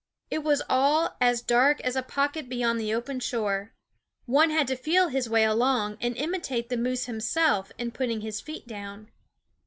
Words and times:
It 0.31 0.39
was 0.39 0.63
all 0.67 1.15
as 1.21 1.43
dark 1.43 1.79
as 1.81 1.95
a 1.95 2.01
pocket 2.01 2.49
beyond 2.49 2.79
the 2.79 2.91
open 2.91 3.19
shore. 3.19 3.75
One 4.25 4.49
had 4.49 4.65
to 4.69 4.75
feel 4.75 5.09
his 5.09 5.29
way 5.29 5.43
along, 5.43 5.99
and 6.01 6.17
imitate 6.17 6.69
the 6.69 6.75
moose 6.77 7.05
himself 7.05 7.71
in 7.77 7.91
putting 7.91 8.21
his 8.21 8.41
feet 8.41 8.65
down. 8.65 9.11